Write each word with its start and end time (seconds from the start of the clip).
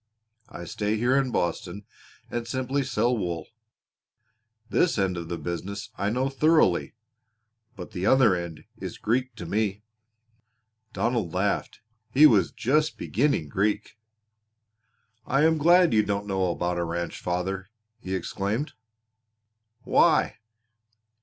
I 0.49 0.65
stay 0.65 0.97
here 0.97 1.15
in 1.15 1.29
Boston 1.29 1.85
and 2.31 2.47
simply 2.47 2.81
sell 2.83 3.15
wool. 3.15 3.45
This 4.67 4.97
end 4.97 5.15
of 5.15 5.29
the 5.29 5.37
business 5.37 5.91
I 5.95 6.09
know 6.09 6.27
thoroughly, 6.27 6.95
but 7.75 7.91
the 7.91 8.07
other 8.07 8.35
end 8.35 8.63
is 8.79 8.97
Greek 8.97 9.35
to 9.35 9.45
me." 9.45 9.83
Donald 10.91 11.35
laughed. 11.35 11.81
He 12.09 12.25
was 12.25 12.51
just 12.51 12.97
beginning 12.97 13.47
Greek. 13.49 13.95
"I 15.27 15.43
am 15.43 15.59
glad 15.59 15.93
you 15.93 16.01
don't 16.01 16.25
know 16.25 16.49
about 16.49 16.79
a 16.79 16.83
ranch, 16.83 17.19
father," 17.19 17.69
he 17.99 18.15
exclaimed. 18.15 18.73
"Why?" 19.83 20.39